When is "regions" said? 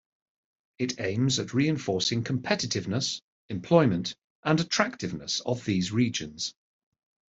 5.91-6.55